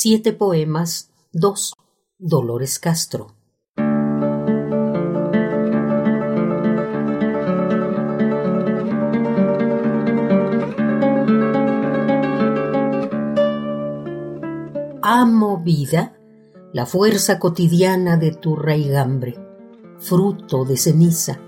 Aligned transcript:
Siete 0.00 0.32
poemas, 0.32 1.10
dos. 1.32 1.72
Dolores 2.20 2.78
Castro. 2.78 3.34
Amo 15.02 15.60
vida, 15.64 16.16
la 16.72 16.86
fuerza 16.86 17.40
cotidiana 17.40 18.16
de 18.16 18.30
tu 18.30 18.54
raigambre, 18.54 19.34
fruto 19.98 20.64
de 20.64 20.76
ceniza, 20.76 21.40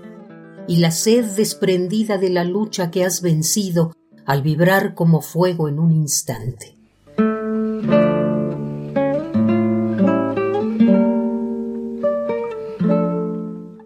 y 0.67 0.79
la 0.79 0.91
sed 0.91 1.23
desprendida 1.37 2.17
de 2.17 2.29
la 2.29 2.43
lucha 2.43 2.91
que 2.91 3.05
has 3.05 3.21
vencido 3.21 3.93
al 4.25 4.41
vibrar 4.41 4.93
como 4.93 5.21
fuego 5.21 5.69
en 5.69 5.79
un 5.79 5.93
instante. 5.93 6.80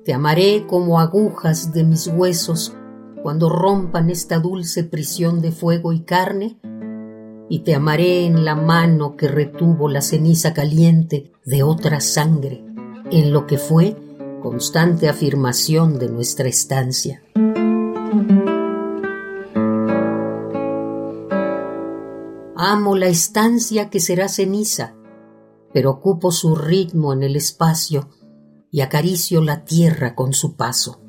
Te 0.06 0.14
amaré 0.14 0.68
como 0.68 1.00
agujas 1.00 1.74
de 1.74 1.84
mis 1.84 2.06
huesos 2.06 2.76
cuando 3.24 3.50
rompan 3.50 4.12
esta 4.12 4.38
dulce 4.38 4.84
prisión 4.84 5.42
de 5.42 5.52
fuego 5.52 5.94
y 5.94 6.02
carne, 6.02 6.60
y 7.50 7.62
te 7.62 7.74
amaré 7.74 8.28
en 8.28 8.46
la 8.46 8.54
mano 8.54 9.18
que 9.18 9.28
retuvo 9.28 9.90
la 9.90 10.02
ceniza 10.02 10.54
caliente 10.54 11.32
de 11.44 11.64
otra 11.64 12.02
sangre, 12.02 12.64
en 13.10 13.34
lo 13.34 13.48
que 13.48 13.58
fue 13.58 13.98
constante 14.44 15.10
afirmación 15.10 15.98
de 15.98 16.08
nuestra 16.08 16.48
estancia. 16.48 17.24
Amo 22.56 22.96
la 22.96 23.08
estancia 23.08 23.90
que 23.90 24.00
será 24.00 24.30
ceniza, 24.30 24.94
pero 25.74 25.90
ocupo 25.90 26.32
su 26.32 26.54
ritmo 26.56 27.12
en 27.12 27.24
el 27.24 27.36
espacio 27.36 28.08
y 28.72 28.82
acaricio 28.82 29.42
la 29.42 29.66
tierra 29.66 30.16
con 30.16 30.34
su 30.34 30.56
paso. 30.56 31.02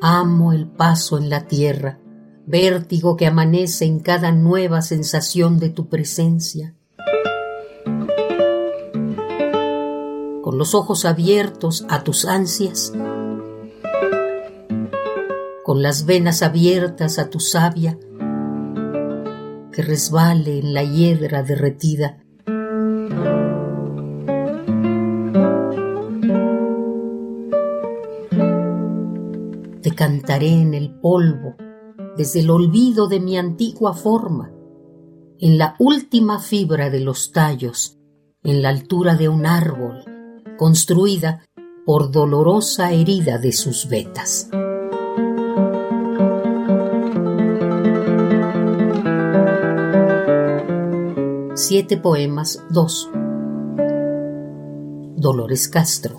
Amo 0.00 0.52
el 0.52 0.66
paso 0.68 1.18
en 1.18 1.30
la 1.30 1.46
tierra, 1.46 1.98
vértigo 2.46 3.16
que 3.16 3.26
amanece 3.26 3.84
en 3.84 4.00
cada 4.00 4.30
nueva 4.32 4.80
sensación 4.80 5.58
de 5.58 5.68
tu 5.68 5.88
presencia. 5.88 6.74
Con 10.42 10.58
los 10.58 10.74
ojos 10.74 11.04
abiertos 11.04 11.84
a 11.88 12.04
tus 12.04 12.24
ansias, 12.24 12.92
con 15.66 15.82
las 15.82 16.06
venas 16.06 16.44
abiertas 16.44 17.18
a 17.18 17.28
tu 17.28 17.40
savia, 17.40 17.98
que 19.72 19.82
resbale 19.82 20.60
en 20.60 20.72
la 20.72 20.84
hiedra 20.84 21.42
derretida. 21.42 22.18
Te 29.82 29.90
cantaré 29.96 30.50
en 30.50 30.72
el 30.72 30.94
polvo 31.00 31.56
desde 32.16 32.40
el 32.42 32.50
olvido 32.50 33.08
de 33.08 33.18
mi 33.18 33.36
antigua 33.36 33.92
forma, 33.92 34.52
en 35.40 35.58
la 35.58 35.74
última 35.80 36.38
fibra 36.38 36.90
de 36.90 37.00
los 37.00 37.32
tallos, 37.32 37.98
en 38.44 38.62
la 38.62 38.68
altura 38.68 39.16
de 39.16 39.28
un 39.28 39.46
árbol, 39.46 40.04
construida 40.56 41.44
por 41.84 42.12
dolorosa 42.12 42.92
herida 42.92 43.38
de 43.38 43.50
sus 43.50 43.88
vetas. 43.88 44.48
Siete 51.68 51.96
poemas, 51.96 52.62
dos. 52.70 53.10
Dolores 55.16 55.66
Castro. 55.66 56.16